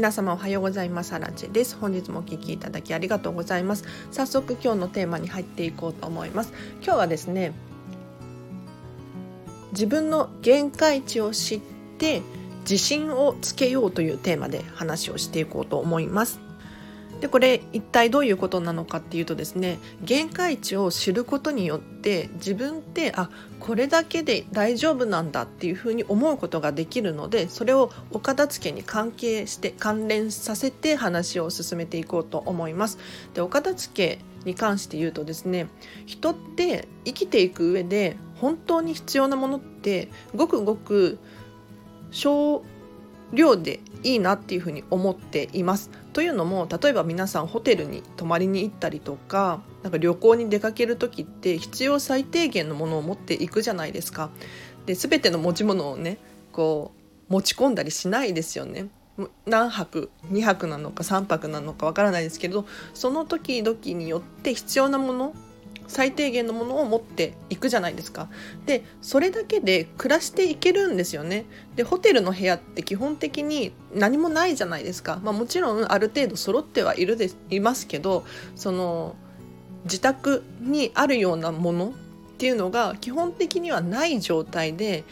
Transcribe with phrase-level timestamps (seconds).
[0.00, 1.12] 皆様おはようございます。
[1.12, 1.76] アラチェです。
[1.76, 3.84] 本日もお聞きいただきありがとうございます。
[4.10, 6.54] 早速今日のテーマに入っていこうと思います。
[6.82, 7.52] 今日はですね
[9.72, 11.60] 自分の限界値を知っ
[11.98, 12.22] て
[12.62, 16.40] 自信をつけようというテーマで話をしていこうと思います。
[17.20, 23.28] でこれ一体どういうことなのかっていうとですね限界値を知ることによって自分ってあ
[23.60, 32.98] これだけで大丈夫なんだっていうふうに思うことができるのでそれをお片付けに関係して関連させて話を進めていこうと思います。
[33.34, 35.68] でお片付けに関して言うとですね
[36.06, 41.18] 人って生きていく上で本当に必要なものってごくごく
[42.10, 42.62] 少
[43.32, 45.90] 量でいいなっていうふうに思っています。
[46.12, 54.30] というのも例えば皆さんホテルに泊まりに行ったりとかなんか旅行に出かける時って必要最低限のものを持っていくじゃないですか。
[54.86, 56.18] で全ての持ち物をね
[56.52, 56.92] こ
[57.28, 58.88] う持ち込んだりしないですよね。
[59.46, 62.64] 何泊2泊なのか3泊なのかわからないですけど
[62.94, 65.34] その時々によって必要なもの
[65.90, 68.28] 最低限のものを持っていくじゃないですか。
[68.64, 71.46] でそれだけで暮らしていけるんですよね。
[71.74, 78.24] でホテルの部屋って基本的に何もないじゃないですか、まあ、もちろんある程度揃ってはいるでいますけど
[78.54, 79.16] その
[79.82, 81.92] 自宅にあるようなものっ
[82.38, 85.02] ていうのが基本的にはない状態で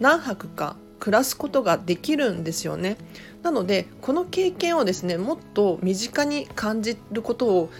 [0.00, 2.96] 何泊か暮らすことができるんですよね。
[3.44, 7.70] なのでこの経験をですねもっと身近に感じることを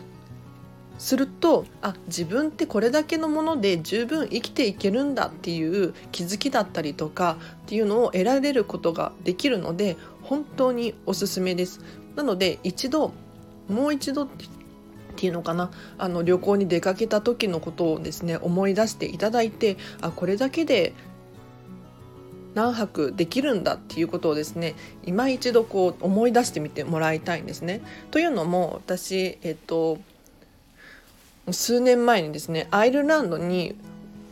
[0.99, 11.81] するとあ自分ってこれだけのもので十分生きていけるんだっていう気づきだったりとかっていうのを得られることができるので本当におすすめです。
[12.17, 13.13] なので一度
[13.69, 14.29] もう一度っ
[15.17, 15.71] ていうのかな？
[15.99, 20.93] あの旅行に出かけた時のことをですね思い出していただいてあこれだけで
[22.55, 27.83] 何泊できるんだっていうことをですね今一度こう思い出してみてもらいたいんですね。
[28.13, 29.99] というのも私、えっと、
[31.51, 33.77] 数年前にですねアイルランドに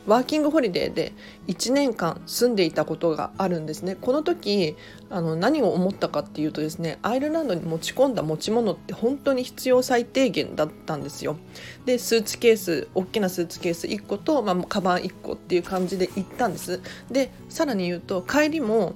[0.07, 1.13] ワーキングホリデーで
[1.47, 3.97] 1年間住んでいたことがあるんですね。
[4.01, 4.77] この時
[5.11, 11.37] あの何を思ったかっていうとですねアイルランドに持ち込んだ持ち物って本当に必要最低限だったんですよ。
[11.85, 16.81] でスーツケース大きなスーツケース1個と、まあ、カバン1個っていう感じで行ったんです。
[17.11, 18.95] でさらに言うと帰りも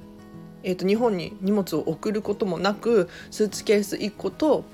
[0.64, 4.64] えーと日本に荷物を送ることもなくスーツケース1個と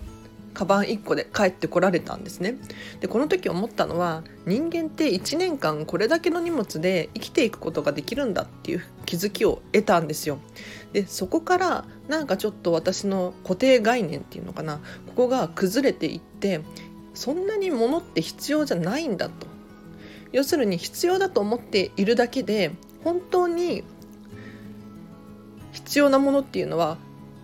[0.54, 2.56] カバン1個で帰ってこられたんですね。
[3.00, 10.38] でこの時思ったのは人間って1年間これだけの荷物で生きていくことができるんだっていう気づきを得たんですよ。
[10.92, 14.78] でそこからなんかちょっと私の固定概念っていうのかな。
[15.06, 16.60] ここが崩れていって
[17.14, 19.46] そんなに物って必要じゃないんだと。
[20.32, 22.72] 要するに必要だと思っているだけで
[23.04, 23.84] 本当に
[25.72, 26.98] 必要なものっていうのは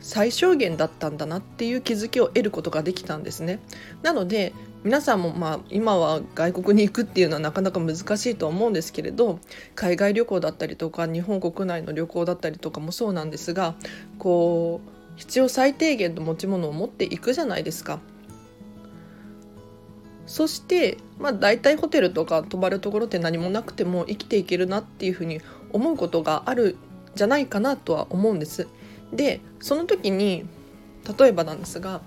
[0.08, 3.60] 最小限だったんだなっていう気づきを得ることができたんですね。
[4.02, 9.38] なので皆さんもまあ今は外国に行くっていうのはなかなか難しいと思うんですけれど
[9.74, 13.74] 海外旅行だったりとか日本国内の旅行だったりとかもそうなんですが
[14.18, 18.00] こう必要最低限の持ち物を持っていくじゃないですか。
[20.24, 25.40] そして、まあ、大体ホテルとか泊まるところって何もなくても生きていけるなっていうふうに
[25.72, 26.76] 思うことがある
[27.14, 28.68] じゃないかなとは思うんです。
[29.12, 30.44] でその時に
[31.18, 32.00] 例えばなんですが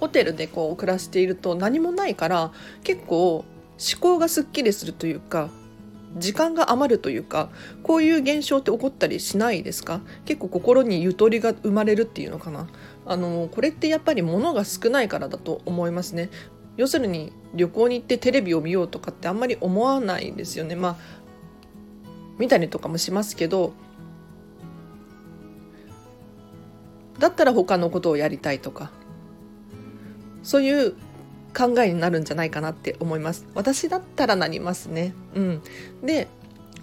[0.00, 2.52] ホテルでこう暮らしていると何もないから
[2.82, 3.46] 結構思
[4.00, 5.50] 考がすっきりするというか
[6.16, 7.50] 時間が余るというか
[7.82, 10.00] こういう現象って起こったりしないですか？
[10.24, 12.68] 結構心にゆとりが生まれるっていうのかな？
[13.04, 16.30] あのこれってやっぱり物が少ないからだと思いますね。
[16.76, 20.76] 要するに旅行に行ってテレビを見ようとかってあんまり思わないですよね。
[20.76, 20.96] まあ
[22.38, 23.72] 見たりとかもしますけど
[27.18, 28.90] だったら他のことをやりたいとか
[30.42, 30.94] そういう
[31.56, 33.46] 考えになるんじゃないかなって思います。
[33.54, 35.14] 私だったらなりますね。
[35.34, 35.62] うん。
[36.02, 36.28] で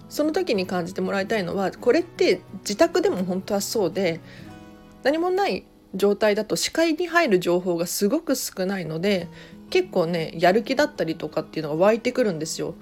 [0.08, 4.20] その時に感じてもらいたいのはこれって自宅でも本当はそうで
[5.02, 5.64] 何もない
[5.94, 9.28] 状態だと視界に入る情報がすごく少ないので
[9.70, 12.74] 結構ねやる気だったりとかっていうのが湧いてくるんですよ。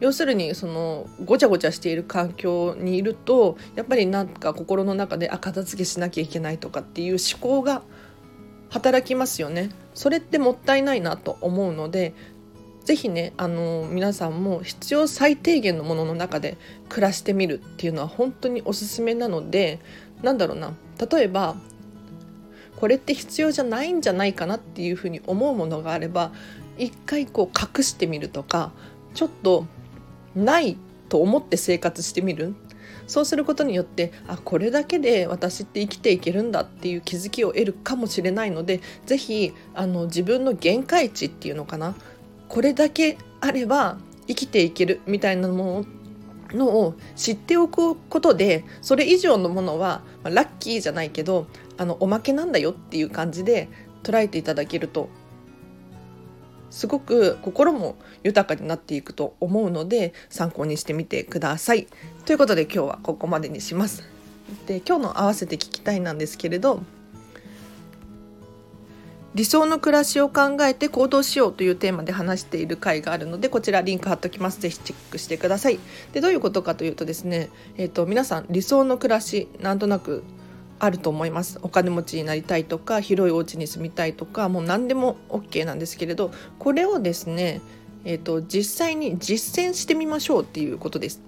[0.00, 7.82] 要するにそのごちゃごちゃしている環境にいるとやっぱりなんか心の中であ片付けしなきゃいけないとかっていう思考が
[8.68, 9.70] 働きますよね。
[9.94, 12.12] それってもったいないなと思うので
[12.84, 16.58] 是非ねあの皆さんも必要最低限のものの中で
[16.88, 19.80] 暮らしてみるっていうのは本当におすすめなので
[20.22, 20.74] なんだろうな。
[21.10, 21.56] 例えば
[22.76, 26.32] これって必要じゃないんじゃないかなっていうふうに思うものがあれば
[26.76, 28.72] 一回こう隠してみるとか
[29.14, 29.66] ちょっと
[30.36, 30.76] ない
[31.08, 32.54] と思って生活してみる？
[33.06, 41.94] そうすることによってあこれだけで私って生きていけるんだっていう気づきを得るかもしれないので是非あの自分の限界値っていうのかな？
[42.48, 45.84] これだけあれば生きていけるみたいなも
[46.50, 51.46] のを知っておくことでそれ以上のものは、まあ、ラッキーじゃないけど
[51.76, 53.68] あのおまけなんだよっていう感じで
[54.02, 55.08] 捉えていただけると
[56.76, 61.88] すごく心も豊かになっていくと思うので参考にしてみてください。
[62.26, 64.04] ということで今日はここまでにします。
[64.66, 66.82] で今日の合わせて聞きたいなんですけれど
[69.34, 75.80] 理想の暮らしを考えて行動しようというテーマで話している回があるのでこちらリンク貼っときますぜひチェックしてください
[76.12, 80.24] でどういうことかというとですね、えーと、皆さん理想の暮らしなんとなく
[80.78, 81.58] あると思います。
[81.62, 87.60] お金持ちになりたいとか広いお家に住みたいとかもう何でも OK なんですけれどこれをですね、
[88.04, 91.26] えーと実際に実践してみましょうっていうことです。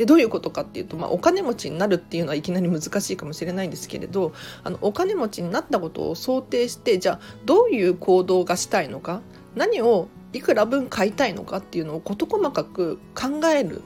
[0.00, 4.32] でどういうことかっていうと、まあ、お金持ちになるっていうのはいきなり難しいかもしれないんですけれど
[4.64, 9.20] あのお金持ちになったことを想定してじゃあどういう行動がしたいのか
[9.54, 13.82] 何をいくら分買いたいのかっていうのを事細かく考える。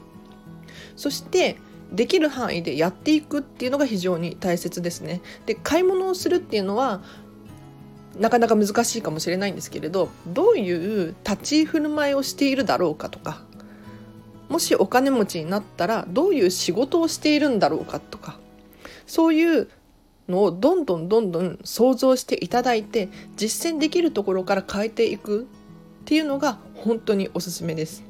[0.95, 1.57] そして
[1.95, 5.21] できる範囲でやっていくっていうのが非常に大切ですね。
[5.45, 7.01] で買い物をするっていうのは
[8.19, 10.71] なかなか難しいかもしれないんですけれどどうい
[11.09, 13.43] う立ち居振る舞いをしているだろうかとか
[14.47, 18.39] もしお金持ちになったらどういう仕事をしているんだろうかとか
[19.05, 19.69] そういう
[20.29, 25.45] のをどんどんどんどん想像していただいて実践できるところから変えていくっ
[26.05, 28.03] ていうのが本当におすすめです。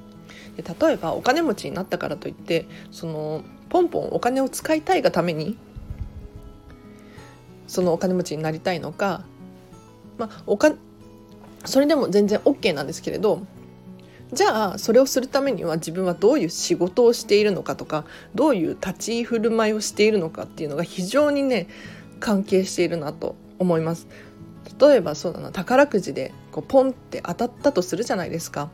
[0.56, 5.58] で例えばお金持ちになったからといってそのポンポンお金を使いたいがために
[7.68, 9.26] そのお金持ちになりたいのか、
[10.18, 10.74] まあ、おか
[11.66, 13.42] それでも全然 OK なんですけれど
[14.34, 21.68] じゃあそれをするためには自分はどういう仕事をしているのかとかどういう立ち居振る舞いをしているのかっていうのが非常にね
[22.20, 24.08] 関係しているなと思います。
[24.80, 28.70] 例えばそうだな宝くじでこうポンって当たったとするじゃないですか。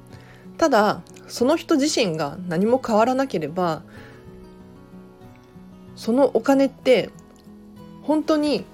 [0.58, 3.84] ただその人自身が何も変わらなければ
[6.02, 7.12] そのお金って
[8.02, 8.66] 本当に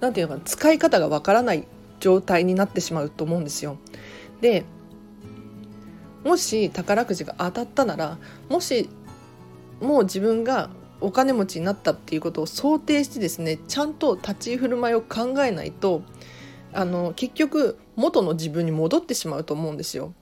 [0.00, 1.66] 何て言うのか使い方がわからない
[2.00, 3.78] 状態になってしまうと思うんですよ。
[4.42, 4.66] で
[6.22, 8.18] もし宝くじが当たったなら
[8.50, 8.90] もし
[9.80, 10.68] もう自分が
[11.00, 16.02] お金持ちになったっていうことを想定してですねちゃんと立ち居振る舞いを考えないと
[16.74, 20.12] あの結局元の自分に戻ってしまうと思うんですよ。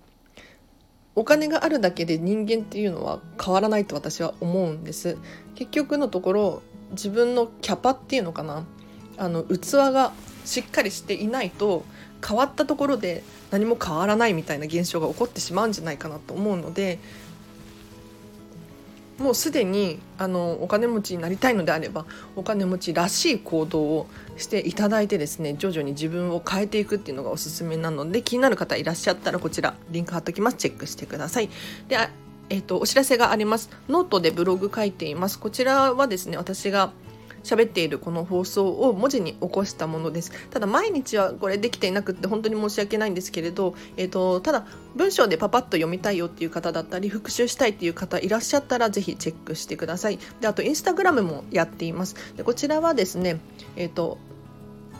[1.18, 5.18] お金があるだけで人間っていうのは変わらないと私は思うんです。
[5.56, 6.62] 結局のところ
[6.92, 8.64] 自分のキャパっていうのかな。
[9.16, 10.12] あの器が
[10.44, 11.84] しっかりしていないと
[12.24, 17.00] 変わったところで何も変わらないみたいな現象が起こってしまうんじゃないかなと思うので
[19.18, 22.06] もうすでにあのお金持ちになりたいのであれば
[22.36, 24.06] お金持ちらしい行動を
[24.36, 30.56] していただいてですね徐々に自分を変えていくっていうのがおすすめなので気になる方いらっしゃったらこちらリンク貼っときます。
[30.56, 31.50] チェックしてください。
[31.88, 31.96] で
[32.50, 33.68] えーと、とお知らせがあります。
[33.90, 35.38] ノートでブログ書いています。
[35.38, 36.92] こちらはですね私が
[37.42, 40.32] 喋っているこの放送を文字に起こしたものです。
[40.50, 50.18] ただ毎日はこれできていなくって本当に申し訳ないんですけれど、えーと、ただ文章でパパッと読みたいよっていう方だったり復習したいっていう方いらっしゃったらぜひチェックしてください。
[50.40, 52.16] であとインスタグラムもやっています。
[52.36, 53.40] でこちらはですね
[53.76, 54.18] えっ、ー、と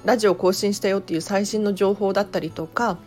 [0.04, 2.99] ラジオ更新したよっていう最新の情報だったりとか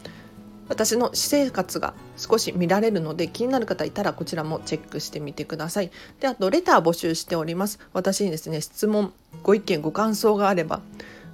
[0.72, 5.92] 私の私生活が少し見られるので気になる方いたらこちらもチェックしてみてください。
[6.22, 7.80] であとレター募集しております。
[7.92, 9.12] 私にですね質問
[9.44, 10.82] ご意見ご感想があれば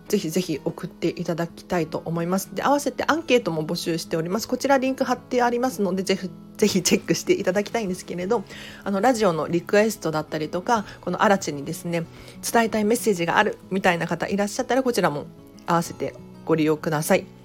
[0.08, 2.56] ぜひぜひ送っていただきたいと思います。
[2.56, 4.48] で合わせてアンケートも募集しております。
[4.48, 8.44] こちらリンク貼ってありますのでぜひぜひチェックしていただきたいんですけれど
[8.84, 12.06] あのラジオのリクエストだったりとかこのアラチにですね
[12.52, 15.28] 伝えたいメッセージがあるみたいな方いらっしゃったらこちらも
[15.68, 16.16] 合わせて
[16.46, 17.37] ご利用ください。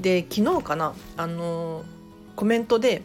[0.00, 1.84] で昨日かなあの
[2.36, 3.02] コメントで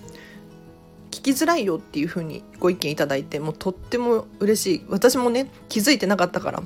[1.11, 4.85] 聞きづらいよっていう風にご意見いただいてもうとっても嬉しい。
[4.89, 6.63] 私もね気づいてなかったから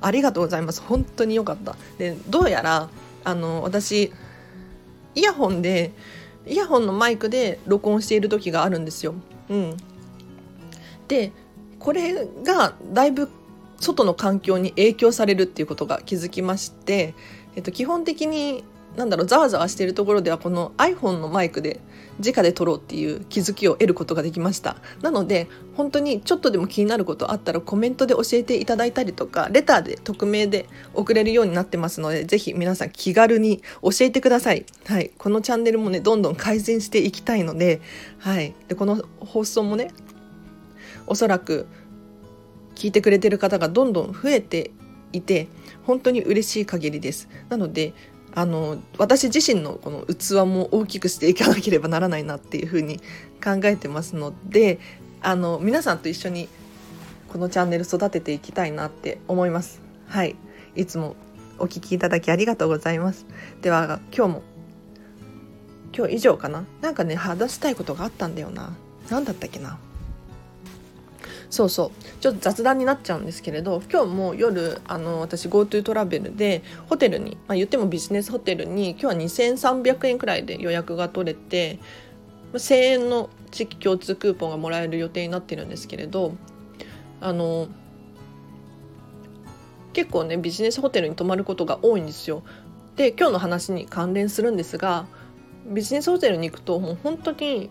[0.00, 0.82] ありがとうございます。
[0.82, 1.76] 本当に良かった。
[1.98, 2.88] でどうやら
[3.24, 4.12] あの私
[5.14, 5.92] イヤホンで
[6.46, 9.14] イヤホンのマイクで録音している時があるんですよ。
[9.48, 9.76] うん、
[11.08, 11.32] で
[11.78, 13.28] これがだいぶ
[13.78, 17.14] 外の環境に影響されるっていうことが気づきまして、
[17.56, 18.64] えっと、基本的に
[18.96, 21.80] なんだろうざわざわしているところではこの iPhone のマイクで
[22.20, 24.76] 直で撮ろうっていう気づきを得ることができました。
[25.02, 34.64] なので本当にちょっとでも気になることあったらコメントで教えていただいたりとかレターで匿名で送れるようになってますのでぜひ皆さん気軽に教えてください。
[34.86, 35.10] はい。
[35.18, 37.80] このチャンネルもねどんどん改善していきたいので
[38.18, 38.54] はい。
[38.68, 39.90] でこの放送もね
[41.06, 41.66] おそらく
[42.74, 44.70] 聞いてくれてる方がどんどん増えて
[45.12, 45.48] いて
[45.84, 47.28] 本当に嬉しい限りです。
[47.48, 47.92] なので
[48.36, 52.98] あの私自身のこの器も大きくしていかなければならないなっていうふうに
[53.42, 54.80] 考えてますので
[55.22, 56.48] あの皆さんと一緒に
[57.28, 59.80] このチャンネル育てていきたいなって思います。
[60.06, 60.36] はい。
[60.76, 61.16] いつも
[61.58, 63.26] お聞きいただきありがとうございます。
[63.62, 64.42] では今日も
[65.96, 66.64] 今日以上かな？
[66.80, 68.76] なんかね話したいことがあったんだよな。
[69.10, 69.78] 何だったっけな？
[71.54, 79.12] そうそうちょっと雑談になっちゃうんですけれど今日も夜あの私 GoTo トラベルでホテルに、まあ、言ってもビジネスホテルに今日は
[79.52, 81.78] 2300円くらいで予約が取れて
[82.54, 86.34] 1000円の地域共通クーポンがもらえる予定になってるんですけれど
[87.20, 87.68] あの
[89.92, 92.42] 結構ねビジネスホテルに泊まることが多いんですよ。
[92.96, 95.06] で今日の話に関連するんですが
[95.66, 97.70] ビジネスホテルに行くともう本当に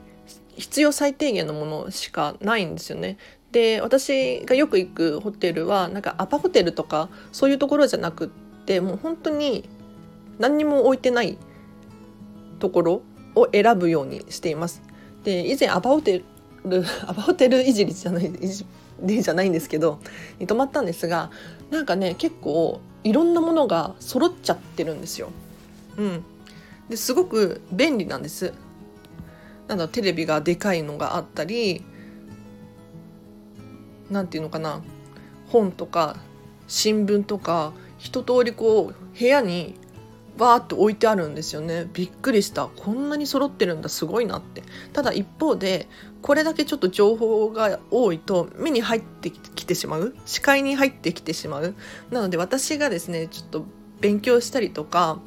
[0.56, 3.18] 必要最低限のものしかないんですよね。
[3.54, 8.28] で私がよく行くホテルはなんかアパホテルとかそういうところじゃなくっ
[8.66, 9.70] てもう本当に
[10.40, 11.38] 何にも置いてない
[12.60, 13.02] ところ
[13.36, 14.82] を選ぶようにしています。
[15.24, 16.24] で以前アパホテ
[16.66, 18.66] ル アパホテルいじりじゃないいじ
[19.02, 20.00] りじゃないんですけど
[20.40, 21.30] に泊まったんですが
[21.70, 25.30] なんかね結構いろんなものが揃っちゃってるんですよ。
[25.98, 26.24] うん、
[26.90, 28.52] ですごく便利なんです。
[29.68, 31.86] なんだテレビがでかいのがあったり
[34.10, 34.82] 何て言うのかな
[35.48, 36.18] 本とか
[36.68, 39.76] 新聞とか一通りこう部屋に
[40.38, 41.88] バーッと置いてあるんですよね。
[41.94, 42.68] びっくりした。
[42.68, 43.90] こんなに揃ってるんだ。
[43.90, 44.64] すごいなって。
[44.92, 45.88] ただ一方で
[46.24, 50.16] これだけちょっと情報が多いと目に入ってきてしまう。
[50.26, 51.76] 視界に入ってきてしまう。
[52.10, 53.66] なので私がですねちょっと
[54.00, 55.20] 勉強したりとか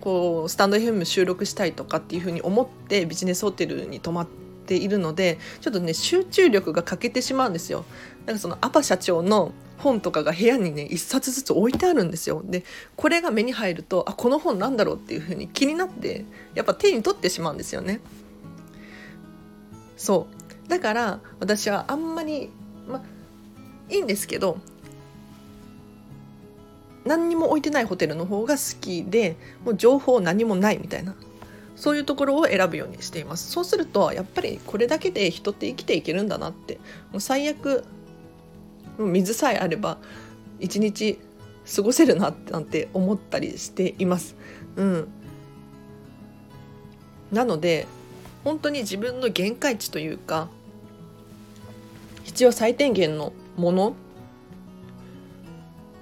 [0.00, 7.84] こうスタンド FM 収録したいとかっていうふうに思ってビジネスホテルに泊まってているのでちょっとね集中力が欠けてしまうんですよ。
[8.26, 12.42] なんかそのアパ社長の本とかが部屋にね一冊ずつ置いてあるんですよ。
[12.44, 12.64] で
[12.96, 18.00] これが目に入るとあこの本なんだろうっていう風に気になってやっぱ手に取ってしまうんですよね。
[19.96, 20.26] そ
[20.66, 20.68] う。
[20.68, 22.50] だから私はあんまり
[22.88, 23.02] ま
[23.90, 24.58] いいんですけど
[27.04, 31.14] 何にも置いてないホテルの方が好きでもう情報何もないみたいな。
[31.84, 33.50] そういうところを選ぶようにしています。
[33.50, 36.76] そうするとやっぱりこれだけで人って生きていけるんだなって。
[37.12, 37.84] もう最悪
[38.96, 39.98] 水さえあれば
[40.58, 41.18] 一日
[41.76, 44.34] 過ごせるななんて思ったりしています。
[44.76, 45.08] うん、
[47.30, 47.86] なので
[48.44, 50.48] 本当に自分の限界値というか
[52.22, 53.94] 必要最低限のもの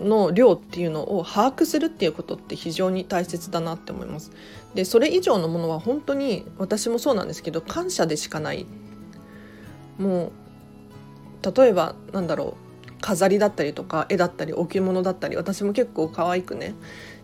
[0.03, 4.33] の量っていうのを把握するっていうことって非常に大切だなって思います。
[4.75, 8.67] でそれ以上のものは本当に私もそうなんですけど感謝でしかない。
[9.99, 10.33] もう
[11.57, 12.57] 例えばなんだろ
[12.89, 16.75] う飾りだったりとか絵だったり置物だったり私も結構可愛くね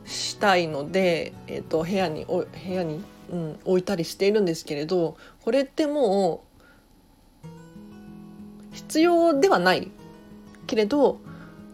[0.04, 6.44] したいので、えーと、部屋にお部屋に、うん、置いたりしているんですけれどこれっても
[7.44, 7.46] う
[8.72, 9.90] 必要ではない
[10.66, 11.20] けれど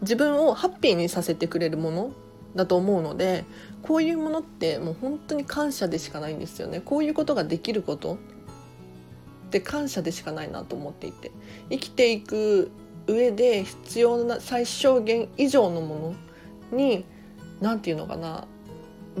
[0.01, 2.11] 自分をハッピーにさせてくれるもの
[2.55, 3.45] だと思うので
[3.81, 6.81] こういうものってもう本当に感謝でしかないんですよね。
[6.81, 8.17] こういうことができることっ
[9.51, 11.31] て感謝でしかないなと思っていて。
[11.69, 12.71] 生きていく
[13.07, 16.15] 上で必要な最小限以上のも
[16.71, 17.05] のに
[17.61, 18.47] 何て言うのかな。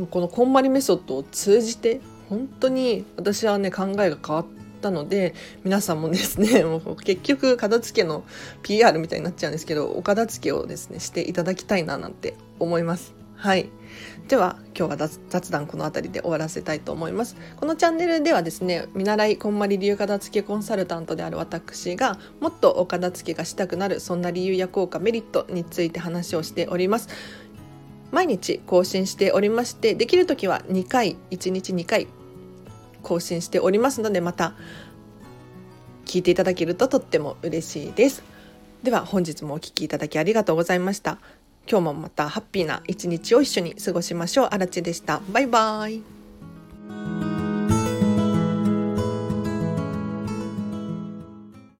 [0.09, 4.45] このこんまりメソッドを通じて本当に私はね考えが変わっ
[4.85, 8.23] たので皆さんもですね もう結局片付けの
[8.61, 13.15] PR みたいになっちゃうんですけどお片付けをですねしていただきたいななんて思います。
[13.35, 13.69] はい。
[14.27, 17.35] では今日は雑談この辺りで終わらせたいと思います。
[17.57, 27.09] このチャンネルではですね見習いこんまり流片付けコンサルタントである私がもっとお片付けがしたくなるそんな理由や効果メリットについて話をしております。
[28.11, 32.07] 毎日更新しておりましてできる時は2回1日2回
[33.05, 34.53] 更新しておりますのでまた
[36.05, 38.23] 聞いていただけるととっても嬉しいです
[38.83, 41.19] では本日もお聴きいただきありがとうございました
[41.67, 44.47] 今日もまたハッピーな一日を一緒に過ごしましょう。
[44.51, 45.21] あらちでした。
[45.31, 46.01] バイバー
[47.21, 47.24] イ。